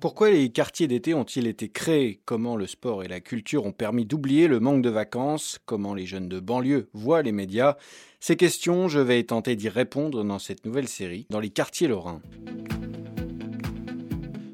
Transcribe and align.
Pourquoi 0.00 0.30
les 0.30 0.48
quartiers 0.48 0.88
d'été 0.88 1.12
ont-ils 1.12 1.46
été 1.46 1.68
créés? 1.68 2.22
Comment 2.24 2.56
le 2.56 2.66
sport 2.66 3.04
et 3.04 3.08
la 3.08 3.20
culture 3.20 3.66
ont 3.66 3.72
permis 3.72 4.06
d'oublier 4.06 4.48
le 4.48 4.58
manque 4.58 4.80
de 4.80 4.88
vacances? 4.88 5.58
Comment 5.66 5.92
les 5.92 6.06
jeunes 6.06 6.28
de 6.30 6.40
banlieue 6.40 6.88
voient 6.94 7.20
les 7.20 7.32
médias? 7.32 7.76
Ces 8.18 8.36
questions, 8.36 8.88
je 8.88 8.98
vais 8.98 9.22
tenter 9.24 9.56
d'y 9.56 9.68
répondre 9.68 10.24
dans 10.24 10.38
cette 10.38 10.64
nouvelle 10.64 10.88
série, 10.88 11.26
dans 11.28 11.38
les 11.38 11.50
quartiers 11.50 11.86
lorrains. 11.86 12.22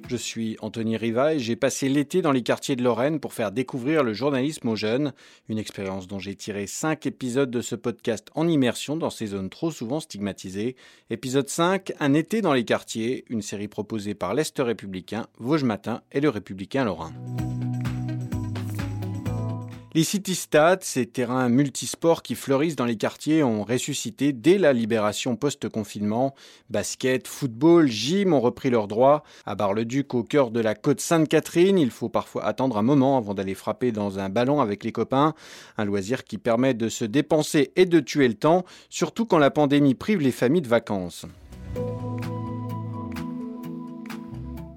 Je 0.08 0.16
suis 0.16 0.56
Anthony 0.60 0.96
Riva 0.96 1.34
et 1.34 1.40
j'ai 1.40 1.56
passé 1.56 1.88
l'été 1.88 2.22
dans 2.22 2.30
les 2.30 2.42
quartiers 2.42 2.76
de 2.76 2.82
Lorraine 2.84 3.18
pour 3.18 3.32
faire 3.32 3.50
découvrir 3.50 4.04
le 4.04 4.12
journalisme 4.12 4.68
aux 4.68 4.76
jeunes, 4.76 5.12
une 5.48 5.58
expérience 5.58 6.06
dont 6.06 6.20
j'ai 6.20 6.36
tiré 6.36 6.68
5 6.68 7.06
épisodes 7.06 7.50
de 7.50 7.60
ce 7.60 7.74
podcast 7.74 8.28
en 8.36 8.46
immersion 8.46 8.96
dans 8.96 9.10
ces 9.10 9.26
zones 9.26 9.50
trop 9.50 9.72
souvent 9.72 9.98
stigmatisées. 9.98 10.76
Épisode 11.10 11.48
5, 11.48 11.92
Un 11.98 12.14
été 12.14 12.40
dans 12.40 12.52
les 12.52 12.64
quartiers, 12.64 13.24
une 13.30 13.42
série 13.42 13.68
proposée 13.68 14.14
par 14.14 14.34
l'Est 14.34 14.56
républicain, 14.58 15.26
Vosges 15.38 15.64
Matin 15.64 16.02
et 16.12 16.20
le 16.20 16.28
Républicain 16.28 16.84
Lorrain. 16.84 17.12
Les 19.96 20.04
city-stades, 20.04 20.82
ces 20.82 21.06
terrains 21.06 21.48
multisports 21.48 22.22
qui 22.22 22.34
fleurissent 22.34 22.76
dans 22.76 22.84
les 22.84 22.98
quartiers, 22.98 23.42
ont 23.42 23.64
ressuscité 23.64 24.34
dès 24.34 24.58
la 24.58 24.74
libération 24.74 25.36
post-confinement. 25.36 26.34
Basket, 26.68 27.26
football, 27.26 27.88
gym 27.88 28.34
ont 28.34 28.42
repris 28.42 28.68
leurs 28.68 28.88
droits. 28.88 29.24
À 29.46 29.54
Bar-le-Duc, 29.54 30.12
au 30.12 30.22
cœur 30.22 30.50
de 30.50 30.60
la 30.60 30.74
côte 30.74 31.00
Sainte-Catherine, 31.00 31.78
il 31.78 31.90
faut 31.90 32.10
parfois 32.10 32.44
attendre 32.44 32.76
un 32.76 32.82
moment 32.82 33.16
avant 33.16 33.32
d'aller 33.32 33.54
frapper 33.54 33.90
dans 33.90 34.18
un 34.18 34.28
ballon 34.28 34.60
avec 34.60 34.84
les 34.84 34.92
copains. 34.92 35.32
Un 35.78 35.86
loisir 35.86 36.24
qui 36.24 36.36
permet 36.36 36.74
de 36.74 36.90
se 36.90 37.06
dépenser 37.06 37.72
et 37.74 37.86
de 37.86 37.98
tuer 37.98 38.28
le 38.28 38.34
temps, 38.34 38.66
surtout 38.90 39.24
quand 39.24 39.38
la 39.38 39.50
pandémie 39.50 39.94
prive 39.94 40.20
les 40.20 40.30
familles 40.30 40.60
de 40.60 40.68
vacances. 40.68 41.24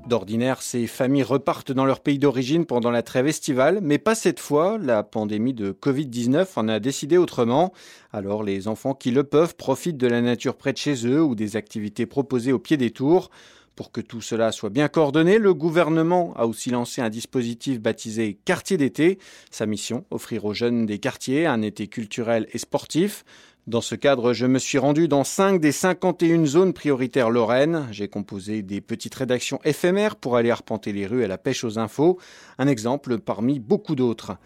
D'ordinaire, 0.10 0.64
ces 0.64 0.88
familles 0.88 1.22
repartent 1.22 1.72
dans 1.72 1.86
leur 1.86 2.00
pays 2.00 2.18
d'origine 2.18 2.66
pendant 2.66 2.90
la 2.90 3.04
trêve 3.04 3.28
estivale, 3.28 3.78
mais 3.84 4.00
pas 4.00 4.16
cette 4.16 4.40
fois. 4.40 4.80
La 4.82 5.04
pandémie 5.04 5.54
de 5.54 5.72
Covid-19 5.72 6.48
en 6.56 6.68
a 6.68 6.80
décidé 6.80 7.18
autrement. 7.18 7.74
Alors 8.12 8.42
les 8.42 8.68
enfants 8.68 8.96
qui 8.96 9.12
le 9.12 9.24
peuvent 9.24 9.56
profitent 9.56 9.98
de 9.98 10.08
la 10.08 10.22
nature 10.22 10.56
près 10.56 10.74
de 10.74 10.80
chez 10.80 11.06
eux 11.06 11.22
ou 11.22 11.36
des 11.36 11.58
activités 11.58 12.08
proposées 12.08 12.52
au 12.52 12.58
pied 12.58 12.76
des 12.76 12.90
tours. 12.90 13.30
Pour 13.76 13.92
que 13.92 14.02
tout 14.02 14.20
cela 14.20 14.52
soit 14.52 14.72
bien 14.72 14.88
coordonné, 14.88 15.38
le 15.38 15.54
gouvernement 15.54 16.34
a 16.36 16.48
aussi 16.48 16.72
lancé 16.72 17.02
un 17.02 17.10
dispositif 17.10 17.80
baptisé 17.80 18.40
Quartier 18.46 18.78
d'été. 18.78 19.20
Sa 19.52 19.68
mission, 19.68 20.06
offrir 20.10 20.44
aux 20.46 20.56
jeunes 20.56 20.88
des 20.88 20.98
quartiers 20.98 21.46
un 21.46 21.62
été 21.62 21.86
culturel 21.86 22.48
et 22.52 22.58
sportif. 22.58 23.24
Dans 23.70 23.82
ce 23.82 23.94
cadre, 23.94 24.34
je 24.34 24.48
me 24.48 24.58
suis 24.58 24.80
rendu 24.80 25.08
dans 25.08 25.24
5 25.24 25.62
des 25.62 25.72
51 25.72 26.44
zones 26.48 26.74
prioritaires 26.74 27.30
lorraines. 27.30 27.88
J'ai 27.92 28.08
composé 28.08 28.64
des 28.64 28.82
petites 28.82 29.14
rédactions 29.14 29.60
éphémères 29.64 30.16
pour 30.16 30.38
aller 30.38 30.50
arpenter 30.50 30.92
les 30.92 31.06
rues 31.06 31.24
à 31.24 31.28
la 31.28 31.38
pêche 31.38 31.64
aux 31.64 31.78
infos. 31.78 32.18
Un 32.58 32.66
exemple 32.66 33.20
parmi 33.20 33.60
beaucoup 33.60 33.94
d'autres. 33.94 34.38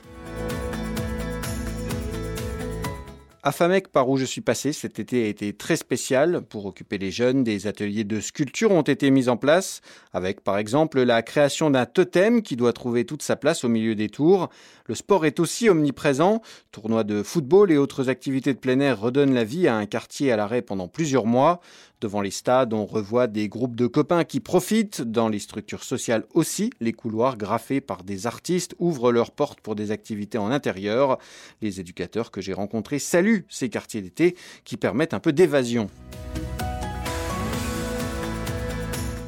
À 3.46 3.52
Famec, 3.52 3.90
par 3.90 4.08
où 4.08 4.16
je 4.16 4.24
suis 4.24 4.40
passé, 4.40 4.72
cet 4.72 5.00
été 5.00 5.26
a 5.26 5.28
été 5.28 5.52
très 5.52 5.76
spécial. 5.76 6.44
Pour 6.48 6.66
occuper 6.66 6.98
les 6.98 7.12
jeunes, 7.12 7.44
des 7.44 7.68
ateliers 7.68 8.06
de 8.06 8.22
sculpture 8.22 8.72
ont 8.72 8.84
été 8.84 9.12
mis 9.12 9.28
en 9.28 9.36
place, 9.36 9.82
avec 10.14 10.40
par 10.46 10.58
exemple 10.58 11.02
la 11.02 11.22
création 11.24 11.70
d'un 11.70 11.86
totem 11.86 12.42
qui 12.42 12.56
doit 12.56 12.72
trouver 12.72 13.04
toute 13.04 13.22
sa 13.22 13.36
place 13.36 13.66
au 13.66 13.68
milieu 13.68 13.96
des 13.96 14.08
tours. 14.08 14.50
Le 14.86 14.96
sport 14.96 15.26
est 15.26 15.42
aussi 15.42 15.68
omniprésent. 15.68 16.42
Tournois 16.72 17.04
de 17.04 17.22
football 17.22 17.70
et 17.70 17.78
autres 17.78 18.08
activités 18.08 18.54
de 18.54 18.60
plein 18.60 18.80
air 18.80 19.02
redonnent 19.02 19.34
la 19.34 19.44
vie 19.44 19.68
à 19.68 19.76
un 19.76 19.88
quartier 19.88 20.32
à 20.32 20.38
l'arrêt 20.38 20.62
pendant 20.62 20.88
plusieurs 20.88 21.26
mois. 21.26 21.60
Devant 22.04 22.20
les 22.20 22.32
stades, 22.32 22.74
on 22.74 22.86
revoit 22.86 23.28
des 23.28 23.48
groupes 23.48 23.78
de 23.78 23.88
copains 23.88 24.26
qui 24.26 24.42
profitent. 24.42 25.02
Dans 25.02 25.30
les 25.30 25.40
structures 25.40 25.86
sociales 25.86 26.26
aussi, 26.34 26.70
les 26.82 26.92
couloirs 26.92 27.38
graffés 27.38 27.80
par 27.80 28.04
des 28.04 28.28
artistes 28.28 28.76
ouvrent 28.78 29.14
leurs 29.14 29.32
portes 29.32 29.62
pour 29.62 29.74
des 29.74 29.92
activités 29.92 30.38
en 30.38 30.52
intérieur. 30.52 31.18
Les 31.62 31.80
éducateurs 31.80 32.30
que 32.30 32.42
j'ai 32.42 32.52
rencontrés 32.52 33.00
saluent 33.00 33.46
ces 33.48 33.70
quartiers 33.70 34.02
d'été 34.02 34.36
qui 34.66 34.76
permettent 34.76 35.14
un 35.14 35.22
peu 35.22 35.32
d'évasion. 35.32 35.90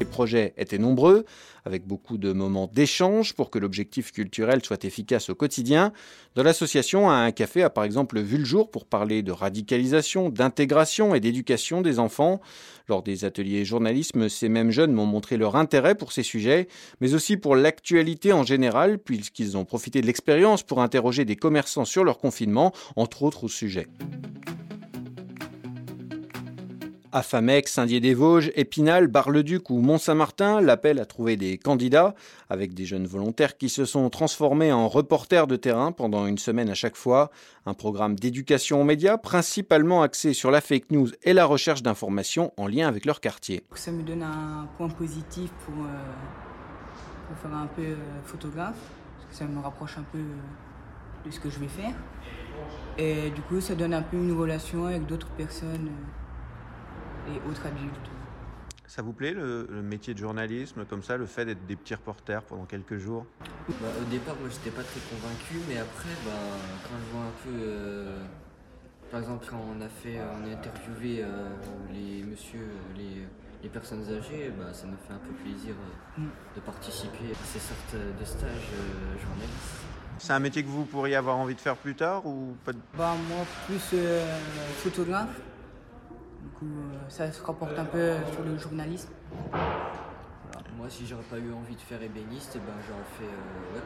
Projets 0.06 0.54
étaient 0.56 0.78
nombreux, 0.78 1.24
avec 1.64 1.86
beaucoup 1.86 2.16
de 2.16 2.32
moments 2.32 2.70
d'échange 2.72 3.34
pour 3.34 3.50
que 3.50 3.58
l'objectif 3.58 4.12
culturel 4.12 4.64
soit 4.64 4.84
efficace 4.84 5.30
au 5.30 5.34
quotidien. 5.34 5.92
Dans 6.34 6.42
l'association, 6.42 7.10
un 7.10 7.32
café 7.32 7.62
a 7.62 7.70
par 7.70 7.84
exemple 7.84 8.20
vu 8.20 8.38
le 8.38 8.44
jour 8.44 8.70
pour 8.70 8.86
parler 8.86 9.22
de 9.22 9.32
radicalisation, 9.32 10.30
d'intégration 10.30 11.14
et 11.14 11.20
d'éducation 11.20 11.82
des 11.82 11.98
enfants. 11.98 12.40
Lors 12.88 13.02
des 13.02 13.24
ateliers 13.24 13.64
journalisme, 13.64 14.28
ces 14.28 14.48
mêmes 14.48 14.70
jeunes 14.70 14.92
m'ont 14.92 15.06
montré 15.06 15.36
leur 15.36 15.56
intérêt 15.56 15.96
pour 15.96 16.12
ces 16.12 16.22
sujets, 16.22 16.68
mais 17.00 17.14
aussi 17.14 17.36
pour 17.36 17.56
l'actualité 17.56 18.32
en 18.32 18.44
général, 18.44 18.98
puisqu'ils 18.98 19.56
ont 19.56 19.64
profité 19.64 20.00
de 20.00 20.06
l'expérience 20.06 20.62
pour 20.62 20.80
interroger 20.80 21.24
des 21.24 21.36
commerçants 21.36 21.84
sur 21.84 22.04
leur 22.04 22.18
confinement, 22.18 22.72
entre 22.94 23.24
autres 23.24 23.48
sujets. 23.48 23.88
À 27.16 27.22
Famec, 27.22 27.66
Saint-Dié-des-Vosges, 27.66 28.52
Épinal, 28.56 29.06
Bar-le-Duc 29.06 29.70
ou 29.70 29.80
Mont-Saint-Martin, 29.80 30.60
l'appel 30.60 30.98
a 31.00 31.06
trouvé 31.06 31.38
des 31.38 31.56
candidats 31.56 32.14
avec 32.50 32.74
des 32.74 32.84
jeunes 32.84 33.06
volontaires 33.06 33.56
qui 33.56 33.70
se 33.70 33.86
sont 33.86 34.10
transformés 34.10 34.70
en 34.70 34.86
reporters 34.86 35.46
de 35.46 35.56
terrain 35.56 35.92
pendant 35.92 36.26
une 36.26 36.36
semaine 36.36 36.68
à 36.68 36.74
chaque 36.74 36.94
fois. 36.94 37.30
Un 37.64 37.72
programme 37.72 38.16
d'éducation 38.16 38.82
aux 38.82 38.84
médias 38.84 39.16
principalement 39.16 40.02
axé 40.02 40.34
sur 40.34 40.50
la 40.50 40.60
fake 40.60 40.90
news 40.90 41.08
et 41.22 41.32
la 41.32 41.46
recherche 41.46 41.82
d'informations 41.82 42.52
en 42.58 42.66
lien 42.66 42.86
avec 42.86 43.06
leur 43.06 43.22
quartier. 43.22 43.64
Ça 43.76 43.92
me 43.92 44.02
donne 44.02 44.22
un 44.22 44.68
point 44.76 44.90
positif 44.90 45.50
pour, 45.64 45.86
euh, 45.86 47.34
faire 47.40 47.54
un 47.54 47.66
peu 47.68 47.80
euh, 47.80 47.96
photographe, 48.26 48.76
parce 49.16 49.30
que 49.30 49.36
ça 49.36 49.46
me 49.46 49.58
rapproche 49.62 49.96
un 49.96 50.04
peu 50.12 50.20
de 51.24 51.30
ce 51.30 51.40
que 51.40 51.48
je 51.48 51.60
vais 51.60 51.68
faire. 51.68 51.94
Et 52.98 53.30
du 53.30 53.40
coup, 53.40 53.62
ça 53.62 53.74
donne 53.74 53.94
un 53.94 54.02
peu 54.02 54.18
une 54.18 54.38
relation 54.38 54.84
avec 54.84 55.06
d'autres 55.06 55.30
personnes. 55.30 55.88
Euh, 57.28 57.34
et 57.34 57.50
autres 57.50 57.66
adultes. 57.66 58.10
Ça 58.86 59.02
vous 59.02 59.12
plaît 59.12 59.32
le, 59.32 59.66
métier 59.82 60.14
de 60.14 60.18
journalisme, 60.18 60.84
comme 60.84 61.02
ça, 61.02 61.16
le 61.16 61.26
fait 61.26 61.44
d'être 61.44 61.66
des 61.66 61.76
petits 61.76 61.94
reporters 61.94 62.42
pendant 62.42 62.64
quelques 62.64 62.98
jours 62.98 63.26
bah, 63.68 63.88
Au 64.00 64.04
départ, 64.10 64.36
moi, 64.40 64.48
j'étais 64.48 64.70
pas 64.70 64.82
très 64.82 65.00
convaincu, 65.10 65.56
mais 65.68 65.78
après, 65.78 66.08
bah, 66.24 66.30
quand 66.84 66.94
je 66.96 67.16
vois 67.16 67.26
un 67.26 67.34
peu. 67.44 67.68
Euh, 67.68 68.18
par 69.10 69.20
exemple, 69.20 69.46
quand 69.48 69.60
on 69.60 69.80
a 69.80 69.88
fait, 69.88 70.18
on 70.20 70.48
a 70.48 70.52
interviewé 70.52 71.22
euh, 71.22 71.48
les 71.92 72.22
monsieur, 72.22 72.68
les, 72.96 73.26
les 73.62 73.68
personnes 73.68 74.04
âgées, 74.04 74.52
bah, 74.56 74.72
ça 74.72 74.86
me 74.86 74.96
fait 74.96 75.12
un 75.12 75.18
peu 75.18 75.32
plaisir 75.42 75.74
euh, 76.18 76.22
de 76.54 76.60
participer 76.60 77.32
à 77.32 77.44
ces 77.44 77.58
sortes 77.58 77.94
de 77.94 78.24
stages 78.24 78.72
journalistes. 79.20 79.84
C'est 80.18 80.32
un 80.32 80.38
métier 80.38 80.62
que 80.62 80.68
vous 80.68 80.84
pourriez 80.84 81.16
avoir 81.16 81.36
envie 81.36 81.54
de 81.54 81.60
faire 81.60 81.76
plus 81.76 81.94
tard 81.94 82.24
ou 82.24 82.56
pas 82.64 82.72
bah, 82.96 83.14
Moi, 83.28 83.44
plus 83.66 83.98
photographe. 84.78 85.40
Du 86.46 86.52
coup, 86.52 86.66
euh, 86.66 87.08
ça 87.08 87.32
se 87.32 87.42
rapporte 87.42 87.76
un 87.76 87.84
peu 87.84 88.12
sur 88.32 88.44
le 88.44 88.56
journalisme. 88.56 89.08
Moi, 90.78 90.86
si 90.88 91.04
j'aurais 91.04 91.24
pas 91.24 91.38
eu 91.38 91.52
envie 91.52 91.74
de 91.74 91.80
faire 91.80 92.00
ébéniste, 92.00 92.56
ben, 92.64 92.72
j'aurais 92.86 93.10
fait 93.18 93.24
euh, 93.24 93.80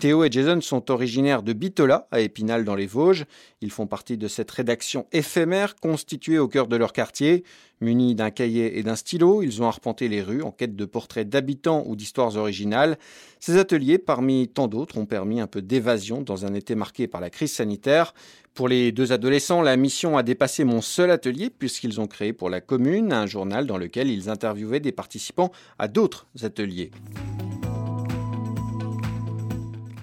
Théo 0.00 0.24
et 0.24 0.32
Jason 0.32 0.62
sont 0.62 0.90
originaires 0.90 1.42
de 1.42 1.52
Bitola, 1.52 2.08
à 2.10 2.20
Épinal 2.20 2.64
dans 2.64 2.74
les 2.74 2.86
Vosges. 2.86 3.26
Ils 3.60 3.70
font 3.70 3.86
partie 3.86 4.16
de 4.16 4.28
cette 4.28 4.50
rédaction 4.50 5.06
éphémère 5.12 5.76
constituée 5.76 6.38
au 6.38 6.48
cœur 6.48 6.68
de 6.68 6.76
leur 6.76 6.94
quartier. 6.94 7.44
Munis 7.82 8.14
d'un 8.14 8.30
cahier 8.30 8.78
et 8.78 8.82
d'un 8.82 8.96
stylo, 8.96 9.42
ils 9.42 9.60
ont 9.60 9.66
arpenté 9.66 10.08
les 10.08 10.22
rues 10.22 10.40
en 10.40 10.52
quête 10.52 10.74
de 10.74 10.86
portraits 10.86 11.28
d'habitants 11.28 11.84
ou 11.86 11.96
d'histoires 11.96 12.34
originales. 12.36 12.98
Ces 13.40 13.58
ateliers, 13.58 13.98
parmi 13.98 14.48
tant 14.48 14.68
d'autres, 14.68 14.96
ont 14.96 15.04
permis 15.04 15.38
un 15.38 15.46
peu 15.46 15.60
d'évasion 15.60 16.22
dans 16.22 16.46
un 16.46 16.54
été 16.54 16.74
marqué 16.74 17.06
par 17.06 17.20
la 17.20 17.28
crise 17.28 17.52
sanitaire. 17.52 18.14
Pour 18.54 18.68
les 18.68 18.92
deux 18.92 19.12
adolescents, 19.12 19.60
la 19.60 19.76
mission 19.76 20.16
a 20.16 20.22
dépassé 20.22 20.64
mon 20.64 20.80
seul 20.80 21.10
atelier 21.10 21.50
puisqu'ils 21.50 22.00
ont 22.00 22.06
créé 22.06 22.32
pour 22.32 22.48
la 22.48 22.62
commune 22.62 23.12
un 23.12 23.26
journal 23.26 23.66
dans 23.66 23.76
lequel 23.76 24.08
ils 24.08 24.30
interviewaient 24.30 24.80
des 24.80 24.92
participants 24.92 25.52
à 25.78 25.88
d'autres 25.88 26.26
ateliers. 26.42 26.90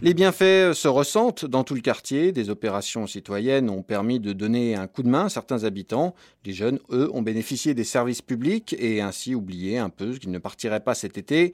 Les 0.03 0.13
bienfaits 0.13 0.73
se 0.73 0.87
ressentent 0.87 1.45
dans 1.45 1.63
tout 1.63 1.73
le 1.73 1.81
quartier. 1.81 2.31
Des 2.31 2.51
opérations 2.51 3.07
citoyennes 3.07 3.67
ont 3.67 3.81
permis 3.81 4.19
de 4.19 4.31
donner 4.31 4.75
un 4.75 4.85
coup 4.85 5.01
de 5.01 5.09
main 5.09 5.25
à 5.25 5.29
certains 5.29 5.63
habitants. 5.63 6.13
Les 6.45 6.53
jeunes, 6.53 6.77
eux, 6.91 7.09
ont 7.13 7.23
bénéficié 7.23 7.73
des 7.73 7.83
services 7.83 8.21
publics 8.21 8.75
et 8.77 9.01
ainsi 9.01 9.33
oublié 9.33 9.79
un 9.79 9.89
peu 9.89 10.13
qu'ils 10.13 10.29
ne 10.29 10.37
partiraient 10.37 10.83
pas 10.83 10.93
cet 10.93 11.17
été. 11.17 11.53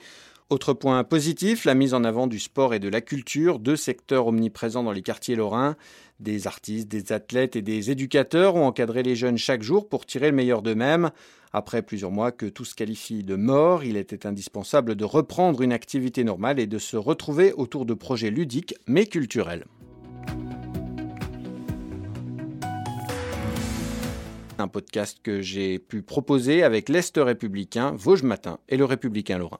Autre 0.50 0.74
point 0.74 1.04
positif, 1.04 1.66
la 1.66 1.74
mise 1.74 1.94
en 1.94 2.04
avant 2.04 2.28
du 2.28 2.38
sport 2.38 2.74
et 2.74 2.80
de 2.80 2.90
la 2.90 3.02
culture, 3.02 3.60
deux 3.60 3.76
secteurs 3.76 4.28
omniprésents 4.28 4.84
dans 4.84 4.92
les 4.92 5.02
quartiers 5.02 5.36
lorrains. 5.36 5.76
Des 6.20 6.48
artistes, 6.48 6.88
des 6.88 7.12
athlètes 7.12 7.56
et 7.56 7.62
des 7.62 7.92
éducateurs 7.92 8.56
ont 8.56 8.66
encadré 8.66 9.04
les 9.04 9.16
jeunes 9.16 9.38
chaque 9.38 9.64
jour 9.64 9.88
pour 9.88 10.06
tirer 10.06 10.30
le 10.30 10.36
meilleur 10.36 10.62
d'eux-mêmes. 10.62 11.12
Après 11.54 11.82
plusieurs 11.82 12.12
mois 12.12 12.32
que 12.32 12.46
tout 12.46 12.66
se 12.66 12.76
qualifie 12.76 13.24
de 13.24 13.36
mort, 13.36 13.84
il 13.84 13.96
était 13.96 14.28
indispensable 14.28 14.96
de 14.96 15.06
reprendre 15.06 15.62
une 15.62 15.72
activité 15.72 16.24
normale 16.24 16.60
et 16.60 16.68
de 16.68 16.78
se 16.78 16.98
retrouver 16.98 17.54
autour 17.54 17.86
de 17.86 17.94
projets 17.94 18.30
ludiques 18.32 18.76
mais 18.86 19.06
culturels. 19.06 19.66
Un 24.60 24.68
podcast 24.68 25.20
que 25.24 25.42
j'ai 25.42 25.80
pu 25.80 26.02
proposer 26.02 26.64
avec 26.64 26.90
l'Est 26.90 27.18
républicain, 27.18 27.92
Vosges 27.96 28.24
Matin 28.24 28.60
et 28.70 28.78
le 28.78 28.86
Républicain 28.86 29.38
Lorrain. 29.38 29.60